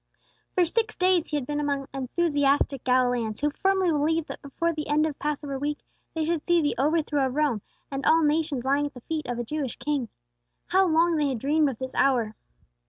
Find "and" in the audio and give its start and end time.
7.91-8.03